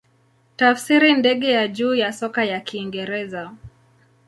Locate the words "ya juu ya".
1.51-2.13